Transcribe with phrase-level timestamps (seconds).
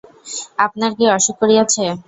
[0.57, 1.83] আপনার কি অসুখ করিয়াছে।